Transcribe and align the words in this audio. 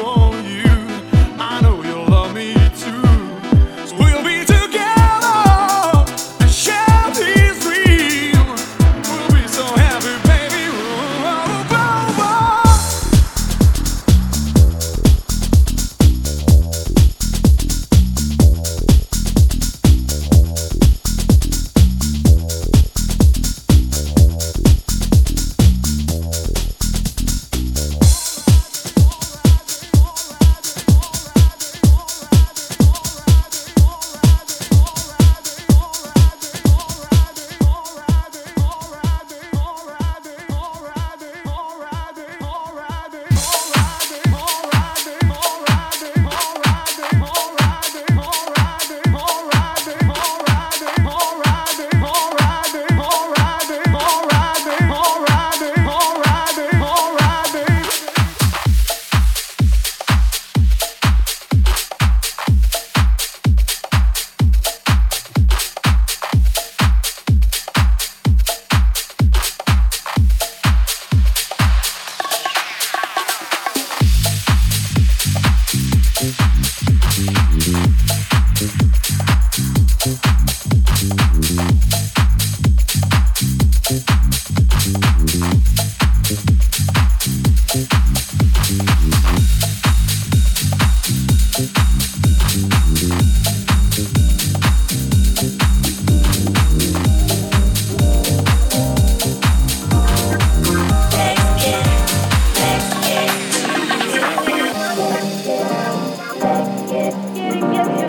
morning 107.63 108.02